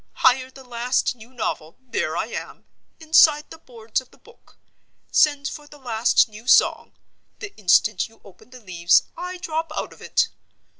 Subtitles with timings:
[0.13, 2.65] Hire the last new novel, there I am,
[2.99, 4.57] inside the boards of the book.
[5.11, 10.01] Send for the last new Song—the instant you open the leaves, I drop out of
[10.01, 10.29] it.